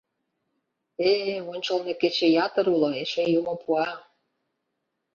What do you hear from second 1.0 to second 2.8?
Э-э, ончылно кече ятыр